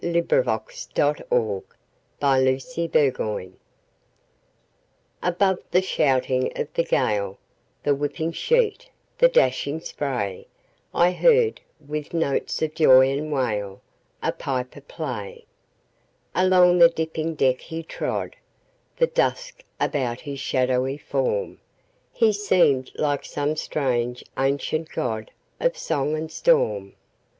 [0.01, 1.63] Clinton Scollard Bag
[2.19, 2.89] Pipes at Sea
[5.21, 7.37] ABOVE the shouting of the gale,
[7.83, 15.45] The whipping sheet, the dashing spray,I heard, with notes of joy and wail,A piper play.
[16.33, 18.35] Along the dipping deck he trod,
[18.97, 21.59] The dusk about his shadowy form;
[22.11, 26.93] He seemed like some strange ancient godOf song and storm.